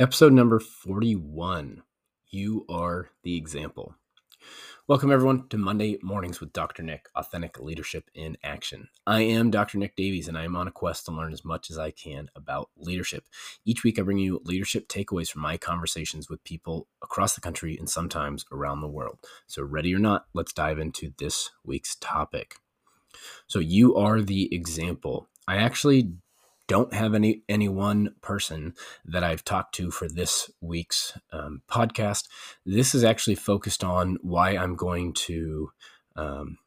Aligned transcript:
Episode 0.00 0.32
number 0.32 0.58
41 0.58 1.84
You 2.28 2.66
Are 2.68 3.10
the 3.22 3.36
Example. 3.36 3.94
Welcome, 4.88 5.12
everyone, 5.12 5.46
to 5.50 5.56
Monday 5.56 5.98
Mornings 6.02 6.40
with 6.40 6.52
Dr. 6.52 6.82
Nick 6.82 7.06
Authentic 7.14 7.60
Leadership 7.60 8.10
in 8.12 8.36
Action. 8.42 8.88
I 9.06 9.20
am 9.20 9.52
Dr. 9.52 9.78
Nick 9.78 9.94
Davies, 9.94 10.26
and 10.26 10.36
I 10.36 10.42
am 10.42 10.56
on 10.56 10.66
a 10.66 10.72
quest 10.72 11.06
to 11.06 11.12
learn 11.12 11.32
as 11.32 11.44
much 11.44 11.70
as 11.70 11.78
I 11.78 11.92
can 11.92 12.28
about 12.34 12.70
leadership. 12.76 13.26
Each 13.64 13.84
week, 13.84 14.00
I 14.00 14.02
bring 14.02 14.18
you 14.18 14.40
leadership 14.44 14.88
takeaways 14.88 15.30
from 15.30 15.42
my 15.42 15.56
conversations 15.56 16.28
with 16.28 16.42
people 16.42 16.88
across 17.00 17.36
the 17.36 17.40
country 17.40 17.76
and 17.78 17.88
sometimes 17.88 18.44
around 18.50 18.80
the 18.80 18.88
world. 18.88 19.20
So, 19.46 19.62
ready 19.62 19.94
or 19.94 20.00
not, 20.00 20.24
let's 20.34 20.52
dive 20.52 20.80
into 20.80 21.12
this 21.18 21.52
week's 21.62 21.94
topic. 21.94 22.56
So, 23.46 23.60
you 23.60 23.94
are 23.94 24.20
the 24.20 24.52
example. 24.52 25.28
I 25.46 25.58
actually 25.58 26.14
don't 26.66 26.94
have 26.94 27.14
any 27.14 27.42
any 27.48 27.68
one 27.68 28.14
person 28.22 28.74
that 29.04 29.22
I've 29.22 29.44
talked 29.44 29.74
to 29.76 29.90
for 29.90 30.08
this 30.08 30.50
week's 30.60 31.18
um, 31.32 31.62
podcast. 31.70 32.28
This 32.64 32.94
is 32.94 33.04
actually 33.04 33.36
focused 33.36 33.84
on 33.84 34.18
why 34.22 34.50
I'm 34.50 34.76
going 34.76 35.12
to 35.14 35.70
um, 36.16 36.58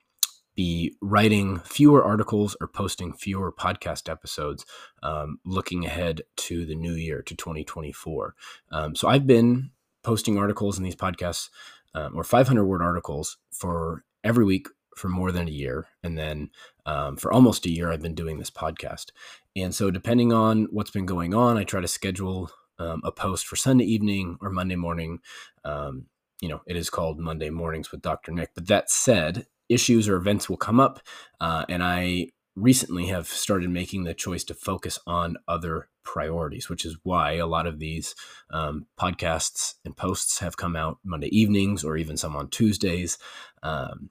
be 0.55 0.95
writing 1.01 1.59
fewer 1.59 2.03
articles 2.03 2.57
or 2.59 2.67
posting 2.67 3.13
fewer 3.13 3.51
podcast 3.51 4.09
episodes, 4.09 4.65
um, 5.03 5.39
looking 5.45 5.85
ahead 5.85 6.23
to 6.35 6.65
the 6.65 6.75
new 6.75 6.93
year 6.93 7.21
to 7.21 7.35
2024. 7.35 8.35
Um, 8.71 8.95
so 8.95 9.07
I've 9.07 9.27
been 9.27 9.69
posting 10.03 10.37
articles 10.37 10.77
in 10.77 10.83
these 10.83 10.95
podcasts 10.95 11.49
um, 11.93 12.15
or 12.15 12.23
500 12.23 12.65
word 12.65 12.81
articles 12.81 13.37
for 13.51 14.03
every 14.23 14.45
week 14.45 14.67
for 14.97 15.09
more 15.09 15.31
than 15.31 15.47
a 15.47 15.51
year. 15.51 15.87
And 16.03 16.17
then 16.17 16.49
um, 16.85 17.17
for 17.17 17.31
almost 17.31 17.65
a 17.65 17.71
year, 17.71 17.91
I've 17.91 18.01
been 18.01 18.15
doing 18.15 18.39
this 18.39 18.51
podcast. 18.51 19.11
And 19.55 19.73
so, 19.73 19.91
depending 19.91 20.33
on 20.33 20.67
what's 20.71 20.91
been 20.91 21.05
going 21.05 21.33
on, 21.33 21.57
I 21.57 21.63
try 21.63 21.81
to 21.81 21.87
schedule 21.87 22.51
um, 22.79 23.01
a 23.03 23.11
post 23.11 23.47
for 23.47 23.55
Sunday 23.55 23.85
evening 23.85 24.37
or 24.41 24.49
Monday 24.49 24.75
morning. 24.75 25.19
Um, 25.63 26.07
you 26.41 26.49
know, 26.49 26.61
it 26.67 26.75
is 26.75 26.89
called 26.89 27.19
Monday 27.19 27.49
Mornings 27.49 27.91
with 27.91 28.01
Dr. 28.01 28.31
Nick. 28.31 28.51
But 28.53 28.67
that 28.67 28.91
said, 28.91 29.47
issues 29.69 30.07
or 30.07 30.15
events 30.15 30.49
will 30.49 30.57
come 30.57 30.79
up. 30.79 30.99
Uh, 31.41 31.65
and 31.67 31.83
I 31.83 32.29
recently 32.55 33.05
have 33.07 33.27
started 33.27 33.69
making 33.69 34.03
the 34.03 34.13
choice 34.13 34.43
to 34.43 34.53
focus 34.53 34.99
on 35.05 35.37
other 35.47 35.89
priorities, 36.03 36.69
which 36.69 36.85
is 36.85 36.97
why 37.03 37.33
a 37.33 37.45
lot 37.45 37.67
of 37.67 37.79
these 37.79 38.15
um, 38.51 38.87
podcasts 38.99 39.75
and 39.85 39.95
posts 39.95 40.39
have 40.39 40.57
come 40.57 40.75
out 40.75 40.97
Monday 41.03 41.27
evenings 41.27 41.83
or 41.83 41.97
even 41.97 42.17
some 42.17 42.35
on 42.35 42.49
Tuesdays. 42.49 43.17
Um, 43.61 44.09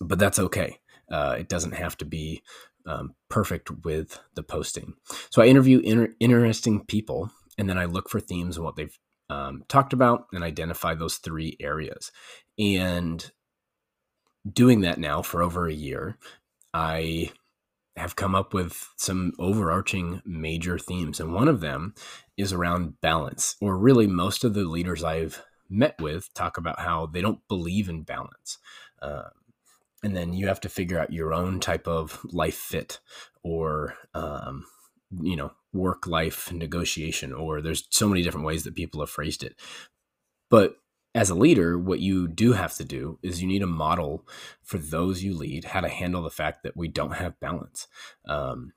but 0.00 0.18
that's 0.18 0.38
okay. 0.38 0.78
Uh, 1.10 1.36
it 1.38 1.48
doesn't 1.48 1.74
have 1.74 1.96
to 1.98 2.04
be 2.04 2.42
um, 2.86 3.14
perfect 3.28 3.70
with 3.84 4.18
the 4.34 4.42
posting. 4.42 4.94
So 5.30 5.42
I 5.42 5.46
interview 5.46 5.80
inter- 5.80 6.14
interesting 6.20 6.84
people, 6.84 7.30
and 7.58 7.68
then 7.68 7.78
I 7.78 7.84
look 7.84 8.08
for 8.08 8.20
themes 8.20 8.56
and 8.56 8.64
what 8.64 8.76
they've 8.76 8.98
um, 9.28 9.64
talked 9.68 9.92
about, 9.92 10.26
and 10.32 10.42
identify 10.42 10.94
those 10.94 11.16
three 11.16 11.56
areas. 11.60 12.10
And 12.58 13.30
doing 14.50 14.80
that 14.80 14.98
now 14.98 15.22
for 15.22 15.42
over 15.42 15.68
a 15.68 15.74
year, 15.74 16.16
I 16.72 17.32
have 17.96 18.16
come 18.16 18.34
up 18.34 18.54
with 18.54 18.88
some 18.96 19.32
overarching 19.38 20.22
major 20.24 20.78
themes, 20.78 21.20
and 21.20 21.34
one 21.34 21.48
of 21.48 21.60
them 21.60 21.94
is 22.36 22.52
around 22.52 23.00
balance. 23.00 23.56
Or 23.60 23.76
really, 23.76 24.06
most 24.06 24.44
of 24.44 24.54
the 24.54 24.64
leaders 24.64 25.04
I've 25.04 25.42
met 25.68 26.00
with 26.00 26.32
talk 26.34 26.56
about 26.56 26.80
how 26.80 27.06
they 27.06 27.20
don't 27.20 27.46
believe 27.48 27.88
in 27.88 28.02
balance. 28.02 28.58
Uh, 29.00 29.30
and 30.02 30.16
then 30.16 30.32
you 30.32 30.46
have 30.48 30.60
to 30.60 30.68
figure 30.68 30.98
out 30.98 31.12
your 31.12 31.34
own 31.34 31.60
type 31.60 31.86
of 31.86 32.20
life 32.24 32.56
fit 32.56 33.00
or 33.42 33.94
um, 34.14 34.64
you 35.20 35.36
know 35.36 35.52
work 35.72 36.06
life 36.06 36.52
negotiation 36.52 37.32
or 37.32 37.60
there's 37.60 37.86
so 37.90 38.08
many 38.08 38.22
different 38.22 38.46
ways 38.46 38.64
that 38.64 38.74
people 38.74 39.00
have 39.00 39.10
phrased 39.10 39.42
it. 39.42 39.56
But 40.48 40.76
as 41.14 41.30
a 41.30 41.34
leader 41.34 41.78
what 41.78 42.00
you 42.00 42.28
do 42.28 42.52
have 42.52 42.74
to 42.74 42.84
do 42.84 43.18
is 43.22 43.42
you 43.42 43.48
need 43.48 43.62
a 43.62 43.66
model 43.66 44.26
for 44.62 44.78
those 44.78 45.22
you 45.22 45.36
lead 45.36 45.64
how 45.64 45.80
to 45.80 45.88
handle 45.88 46.22
the 46.22 46.30
fact 46.30 46.62
that 46.62 46.76
we 46.76 46.88
don't 46.88 47.14
have 47.16 47.40
balance. 47.40 47.86
Um, 48.28 48.72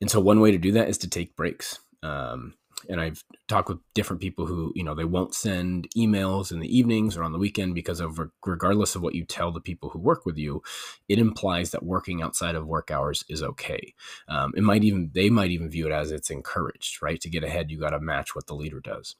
and 0.00 0.10
so 0.10 0.20
one 0.20 0.40
way 0.40 0.50
to 0.50 0.58
do 0.58 0.72
that 0.72 0.88
is 0.88 0.98
to 0.98 1.08
take 1.08 1.36
breaks. 1.36 1.78
Um, 2.02 2.54
and 2.88 3.00
I've 3.00 3.24
talked 3.48 3.68
with 3.68 3.78
different 3.94 4.22
people 4.22 4.46
who, 4.46 4.72
you 4.74 4.84
know, 4.84 4.94
they 4.94 5.04
won't 5.04 5.34
send 5.34 5.88
emails 5.96 6.52
in 6.52 6.60
the 6.60 6.78
evenings 6.78 7.16
or 7.16 7.22
on 7.22 7.32
the 7.32 7.38
weekend 7.38 7.74
because 7.74 8.00
of 8.00 8.20
regardless 8.44 8.94
of 8.94 9.02
what 9.02 9.14
you 9.14 9.24
tell 9.24 9.52
the 9.52 9.60
people 9.60 9.90
who 9.90 9.98
work 9.98 10.26
with 10.26 10.36
you, 10.36 10.62
it 11.08 11.18
implies 11.18 11.70
that 11.70 11.82
working 11.82 12.22
outside 12.22 12.54
of 12.54 12.66
work 12.66 12.90
hours 12.90 13.24
is 13.28 13.42
okay. 13.42 13.94
Um, 14.28 14.52
it 14.56 14.62
might 14.62 14.84
even 14.84 15.10
they 15.14 15.30
might 15.30 15.50
even 15.50 15.70
view 15.70 15.86
it 15.86 15.92
as 15.92 16.12
it's 16.12 16.30
encouraged, 16.30 17.02
right? 17.02 17.20
To 17.20 17.30
get 17.30 17.44
ahead, 17.44 17.70
you 17.70 17.78
got 17.78 17.90
to 17.90 18.00
match 18.00 18.34
what 18.34 18.46
the 18.46 18.54
leader 18.54 18.80
does. 18.80 19.16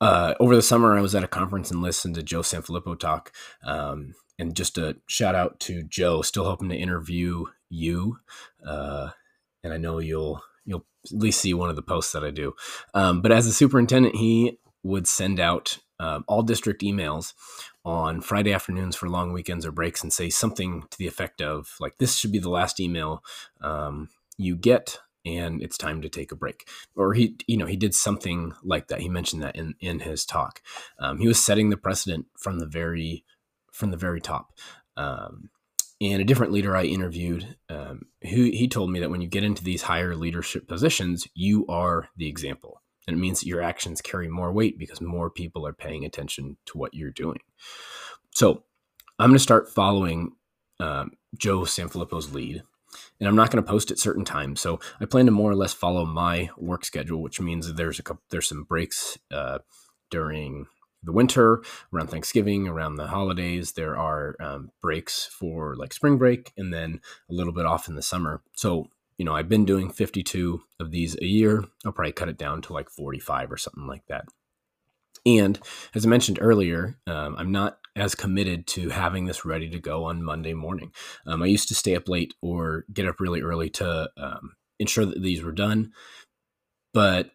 Uh, 0.00 0.34
over 0.40 0.56
the 0.56 0.62
summer, 0.62 0.96
I 0.96 1.00
was 1.00 1.14
at 1.14 1.24
a 1.24 1.28
conference 1.28 1.70
and 1.70 1.80
listened 1.80 2.14
to 2.16 2.22
Joe 2.22 2.40
Sanfelippo 2.40 2.98
talk. 2.98 3.32
Um, 3.64 4.14
and 4.38 4.56
just 4.56 4.78
a 4.78 4.96
shout 5.06 5.34
out 5.34 5.60
to 5.60 5.82
Joe, 5.84 6.22
still 6.22 6.44
hoping 6.44 6.68
to 6.68 6.76
interview 6.76 7.44
you. 7.70 8.18
Uh, 8.66 9.10
and 9.62 9.72
I 9.72 9.78
know 9.78 9.98
you'll 9.98 10.42
you'll 10.64 10.86
at 11.04 11.18
least 11.18 11.40
see 11.40 11.54
one 11.54 11.70
of 11.70 11.76
the 11.76 11.82
posts 11.82 12.12
that 12.12 12.24
I 12.24 12.30
do. 12.30 12.54
Um, 12.94 13.20
but 13.20 13.32
as 13.32 13.46
a 13.46 13.52
superintendent, 13.52 14.16
he 14.16 14.58
would 14.82 15.06
send 15.06 15.40
out 15.40 15.78
um, 16.00 16.24
all 16.26 16.42
district 16.42 16.82
emails 16.82 17.32
on 17.84 18.20
Friday 18.20 18.52
afternoons 18.52 18.96
for 18.96 19.08
long 19.08 19.32
weekends 19.32 19.64
or 19.64 19.72
breaks 19.72 20.02
and 20.02 20.12
say 20.12 20.30
something 20.30 20.84
to 20.90 20.98
the 20.98 21.06
effect 21.06 21.40
of 21.40 21.76
like, 21.80 21.98
"This 21.98 22.16
should 22.16 22.32
be 22.32 22.38
the 22.38 22.50
last 22.50 22.80
email 22.80 23.22
um, 23.60 24.08
you 24.36 24.56
get." 24.56 24.98
And 25.26 25.62
it's 25.62 25.78
time 25.78 26.02
to 26.02 26.10
take 26.10 26.32
a 26.32 26.36
break, 26.36 26.68
or 26.94 27.14
he, 27.14 27.36
you 27.46 27.56
know, 27.56 27.64
he 27.64 27.76
did 27.76 27.94
something 27.94 28.52
like 28.62 28.88
that. 28.88 29.00
He 29.00 29.08
mentioned 29.08 29.42
that 29.42 29.56
in 29.56 29.74
in 29.80 30.00
his 30.00 30.26
talk. 30.26 30.60
Um, 30.98 31.18
he 31.18 31.26
was 31.26 31.42
setting 31.42 31.70
the 31.70 31.78
precedent 31.78 32.26
from 32.36 32.58
the 32.58 32.66
very 32.66 33.24
from 33.72 33.90
the 33.90 33.96
very 33.96 34.20
top. 34.20 34.52
Um, 34.98 35.48
and 36.00 36.20
a 36.20 36.24
different 36.24 36.52
leader 36.52 36.76
I 36.76 36.84
interviewed, 36.84 37.56
um, 37.68 38.02
who 38.22 38.44
he 38.44 38.68
told 38.68 38.90
me 38.90 39.00
that 39.00 39.10
when 39.10 39.20
you 39.20 39.28
get 39.28 39.44
into 39.44 39.62
these 39.62 39.82
higher 39.82 40.16
leadership 40.16 40.66
positions, 40.66 41.26
you 41.34 41.66
are 41.68 42.08
the 42.16 42.28
example. 42.28 42.82
And 43.06 43.16
it 43.16 43.20
means 43.20 43.40
that 43.40 43.46
your 43.46 43.62
actions 43.62 44.00
carry 44.00 44.28
more 44.28 44.52
weight 44.52 44.78
because 44.78 45.00
more 45.00 45.30
people 45.30 45.66
are 45.66 45.72
paying 45.72 46.04
attention 46.04 46.56
to 46.66 46.78
what 46.78 46.94
you're 46.94 47.10
doing. 47.10 47.38
So 48.32 48.64
I'm 49.18 49.30
going 49.30 49.36
to 49.36 49.42
start 49.42 49.68
following 49.68 50.32
um, 50.80 51.12
Joe 51.36 51.60
Sanfelippo's 51.60 52.34
lead. 52.34 52.62
And 53.18 53.28
I'm 53.28 53.36
not 53.36 53.50
going 53.50 53.62
to 53.62 53.68
post 53.68 53.90
at 53.90 53.98
certain 53.98 54.24
times, 54.24 54.60
so 54.60 54.78
I 55.00 55.04
plan 55.04 55.26
to 55.26 55.32
more 55.32 55.50
or 55.50 55.56
less 55.56 55.72
follow 55.72 56.04
my 56.04 56.50
work 56.56 56.84
schedule, 56.84 57.22
which 57.22 57.40
means 57.40 57.74
there's 57.74 57.98
a 57.98 58.04
couple, 58.04 58.22
there's 58.30 58.48
some 58.48 58.62
breaks 58.62 59.18
uh, 59.32 59.58
during 60.12 60.66
the 61.04 61.12
winter, 61.12 61.62
around 61.92 62.08
Thanksgiving, 62.08 62.68
around 62.68 62.96
the 62.96 63.06
holidays. 63.06 63.72
There 63.72 63.96
are 63.96 64.36
um, 64.40 64.70
breaks 64.80 65.26
for 65.26 65.76
like 65.76 65.92
spring 65.92 66.18
break 66.18 66.52
and 66.56 66.72
then 66.72 67.00
a 67.30 67.34
little 67.34 67.52
bit 67.52 67.66
off 67.66 67.88
in 67.88 67.94
the 67.94 68.02
summer. 68.02 68.42
So, 68.54 68.88
you 69.18 69.24
know, 69.24 69.34
I've 69.34 69.48
been 69.48 69.64
doing 69.64 69.90
52 69.90 70.62
of 70.80 70.90
these 70.90 71.16
a 71.20 71.26
year. 71.26 71.64
I'll 71.84 71.92
probably 71.92 72.12
cut 72.12 72.28
it 72.28 72.38
down 72.38 72.62
to 72.62 72.72
like 72.72 72.90
45 72.90 73.52
or 73.52 73.56
something 73.56 73.86
like 73.86 74.06
that. 74.08 74.26
And 75.26 75.58
as 75.94 76.04
I 76.04 76.08
mentioned 76.08 76.38
earlier, 76.40 76.98
um, 77.06 77.36
I'm 77.38 77.52
not 77.52 77.78
as 77.96 78.14
committed 78.14 78.66
to 78.66 78.90
having 78.90 79.24
this 79.24 79.44
ready 79.44 79.70
to 79.70 79.78
go 79.78 80.04
on 80.04 80.22
Monday 80.22 80.52
morning. 80.52 80.92
Um, 81.26 81.42
I 81.42 81.46
used 81.46 81.68
to 81.68 81.74
stay 81.74 81.94
up 81.94 82.08
late 82.08 82.34
or 82.42 82.84
get 82.92 83.06
up 83.06 83.20
really 83.20 83.40
early 83.40 83.70
to 83.70 84.10
um, 84.16 84.54
ensure 84.78 85.06
that 85.06 85.22
these 85.22 85.42
were 85.42 85.52
done. 85.52 85.92
But 86.92 87.30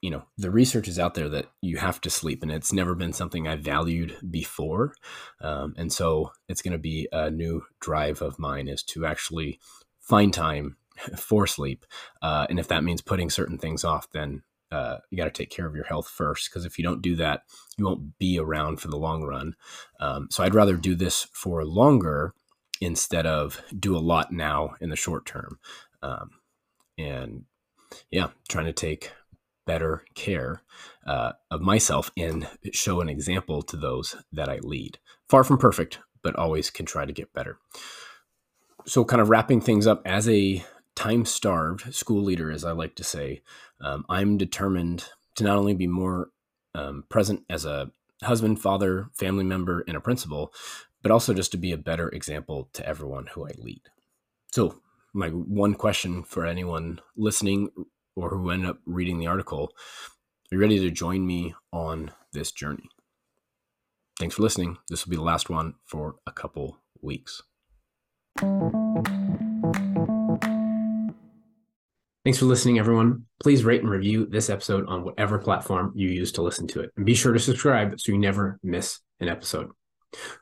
you 0.00 0.10
know 0.10 0.22
the 0.38 0.50
research 0.50 0.88
is 0.88 0.98
out 0.98 1.14
there 1.14 1.28
that 1.28 1.46
you 1.60 1.76
have 1.76 2.00
to 2.00 2.10
sleep 2.10 2.42
and 2.42 2.50
it's 2.50 2.72
never 2.72 2.94
been 2.94 3.12
something 3.12 3.46
i 3.46 3.56
valued 3.56 4.16
before. 4.30 4.94
Um, 5.40 5.74
and 5.76 5.92
so 5.92 6.32
it's 6.48 6.62
going 6.62 6.72
to 6.72 6.78
be 6.78 7.08
a 7.12 7.30
new 7.30 7.62
drive 7.80 8.22
of 8.22 8.38
mine 8.38 8.68
is 8.68 8.82
to 8.84 9.06
actually 9.06 9.60
find 10.00 10.32
time 10.32 10.76
for 11.16 11.46
sleep. 11.46 11.84
Uh, 12.22 12.46
and 12.48 12.58
if 12.58 12.68
that 12.68 12.84
means 12.84 13.02
putting 13.02 13.30
certain 13.30 13.58
things 13.58 13.84
off 13.84 14.10
then 14.12 14.42
uh, 14.72 14.98
you 15.10 15.16
got 15.16 15.24
to 15.24 15.30
take 15.30 15.50
care 15.50 15.66
of 15.66 15.74
your 15.74 15.84
health 15.84 16.08
first 16.08 16.48
because 16.48 16.64
if 16.64 16.78
you 16.78 16.84
don't 16.84 17.02
do 17.02 17.16
that 17.16 17.42
you 17.76 17.84
won't 17.84 18.16
be 18.18 18.38
around 18.38 18.80
for 18.80 18.88
the 18.88 18.96
long 18.96 19.22
run. 19.22 19.54
Um, 19.98 20.28
so 20.30 20.42
i'd 20.44 20.54
rather 20.54 20.76
do 20.76 20.94
this 20.94 21.26
for 21.32 21.64
longer 21.64 22.34
instead 22.80 23.26
of 23.26 23.60
do 23.78 23.94
a 23.96 23.98
lot 23.98 24.32
now 24.32 24.76
in 24.80 24.88
the 24.88 24.96
short 24.96 25.26
term. 25.26 25.58
Um, 26.02 26.30
and 26.96 27.44
yeah 28.10 28.28
trying 28.48 28.66
to 28.66 28.72
take 28.72 29.10
better 29.66 30.04
care 30.14 30.62
uh, 31.06 31.32
of 31.50 31.60
myself 31.60 32.10
and 32.16 32.48
show 32.72 33.00
an 33.00 33.08
example 33.08 33.62
to 33.62 33.76
those 33.76 34.16
that 34.32 34.48
I 34.48 34.58
lead. 34.62 34.98
Far 35.28 35.44
from 35.44 35.58
perfect, 35.58 35.98
but 36.22 36.36
always 36.36 36.70
can 36.70 36.86
try 36.86 37.04
to 37.04 37.12
get 37.12 37.32
better. 37.32 37.58
So, 38.86 39.04
kind 39.04 39.20
of 39.20 39.28
wrapping 39.28 39.60
things 39.60 39.86
up 39.86 40.02
as 40.04 40.28
a 40.28 40.64
time 40.94 41.24
starved 41.24 41.94
school 41.94 42.22
leader, 42.22 42.50
as 42.50 42.64
I 42.64 42.72
like 42.72 42.94
to 42.96 43.04
say, 43.04 43.42
um, 43.80 44.04
I'm 44.08 44.38
determined 44.38 45.06
to 45.36 45.44
not 45.44 45.56
only 45.56 45.74
be 45.74 45.86
more 45.86 46.30
um, 46.74 47.04
present 47.08 47.44
as 47.48 47.64
a 47.64 47.90
husband, 48.22 48.60
father, 48.60 49.08
family 49.14 49.44
member, 49.44 49.84
and 49.86 49.96
a 49.96 50.00
principal, 50.00 50.52
but 51.02 51.10
also 51.10 51.32
just 51.32 51.52
to 51.52 51.56
be 51.56 51.72
a 51.72 51.78
better 51.78 52.08
example 52.08 52.68
to 52.72 52.86
everyone 52.86 53.28
who 53.28 53.46
I 53.46 53.52
lead. 53.58 53.82
So, 54.52 54.80
my 55.12 55.28
one 55.28 55.74
question 55.74 56.22
for 56.22 56.46
anyone 56.46 57.00
listening 57.16 57.70
or 58.20 58.30
who 58.30 58.50
end 58.50 58.66
up 58.66 58.78
reading 58.84 59.18
the 59.18 59.26
article 59.26 59.72
Are 60.50 60.54
you 60.54 60.60
ready 60.60 60.78
to 60.78 60.90
join 60.90 61.26
me 61.26 61.54
on 61.72 62.12
this 62.32 62.52
journey? 62.52 62.88
Thanks 64.18 64.34
for 64.34 64.42
listening. 64.42 64.76
This 64.88 65.04
will 65.04 65.10
be 65.10 65.16
the 65.16 65.22
last 65.22 65.48
one 65.48 65.74
for 65.86 66.16
a 66.26 66.32
couple 66.32 66.78
weeks. 67.00 67.42
Thanks 72.24 72.38
for 72.38 72.44
listening, 72.44 72.78
everyone. 72.78 73.24
Please 73.42 73.64
rate 73.64 73.80
and 73.80 73.90
review 73.90 74.26
this 74.26 74.50
episode 74.50 74.86
on 74.86 75.04
whatever 75.04 75.38
platform 75.38 75.92
you 75.96 76.08
use 76.10 76.32
to 76.32 76.42
listen 76.42 76.66
to 76.68 76.80
it. 76.80 76.90
And 76.96 77.06
be 77.06 77.14
sure 77.14 77.32
to 77.32 77.38
subscribe 77.38 77.98
so 77.98 78.12
you 78.12 78.18
never 78.18 78.58
miss 78.62 79.00
an 79.20 79.28
episode. 79.28 79.70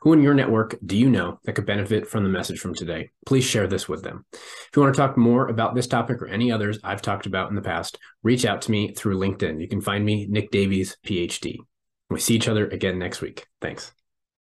Who 0.01 0.13
in 0.13 0.21
your 0.21 0.33
network 0.33 0.77
do 0.85 0.97
you 0.97 1.09
know 1.09 1.39
that 1.45 1.53
could 1.53 1.65
benefit 1.65 2.07
from 2.07 2.23
the 2.23 2.29
message 2.29 2.59
from 2.59 2.73
today? 2.73 3.11
Please 3.25 3.45
share 3.45 3.67
this 3.67 3.87
with 3.87 4.03
them. 4.03 4.25
If 4.69 4.77
you 4.77 4.83
want 4.83 4.93
to 4.93 5.01
talk 5.01 5.17
more 5.17 5.47
about 5.47 5.73
this 5.73 5.87
topic 5.87 6.21
or 6.21 6.27
any 6.27 6.51
others 6.51 6.77
I've 6.83 7.01
talked 7.01 7.25
about 7.25 7.49
in 7.49 7.55
the 7.55 7.61
past, 7.61 7.97
reach 8.21 8.45
out 8.45 8.61
to 8.63 8.71
me 8.71 8.93
through 8.93 9.17
LinkedIn. 9.17 9.59
You 9.59 9.67
can 9.67 9.81
find 9.81 10.05
me, 10.05 10.27
Nick 10.29 10.51
Davies, 10.51 10.95
PhD. 11.03 11.57
We 12.11 12.19
see 12.19 12.35
each 12.35 12.47
other 12.47 12.67
again 12.67 12.99
next 12.99 13.19
week. 13.21 13.47
Thanks. 13.61 13.91